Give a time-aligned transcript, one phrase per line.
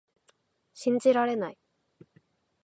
[0.73, 1.59] 信じられない